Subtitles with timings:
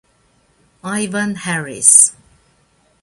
[1.01, 2.17] Ivan Harris